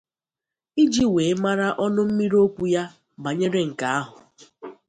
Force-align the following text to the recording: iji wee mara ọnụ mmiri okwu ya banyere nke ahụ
iji 0.83 1.05
wee 1.13 1.33
mara 1.43 1.67
ọnụ 1.85 2.01
mmiri 2.07 2.37
okwu 2.45 2.63
ya 2.73 2.83
banyere 3.23 3.61
nke 3.69 3.85
ahụ 3.99 4.17